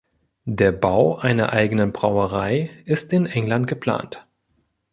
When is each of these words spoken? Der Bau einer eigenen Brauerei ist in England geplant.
Der 0.49 0.71
Bau 0.71 1.19
einer 1.19 1.53
eigenen 1.53 1.91
Brauerei 1.91 2.71
ist 2.85 3.13
in 3.13 3.27
England 3.27 3.67
geplant. 3.67 4.25